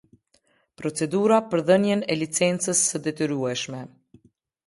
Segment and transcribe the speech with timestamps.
[0.81, 3.83] Procedura për dhënien e licencës së detyrueshme.